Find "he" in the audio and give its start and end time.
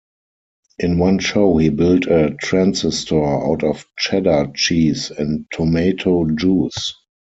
1.57-1.69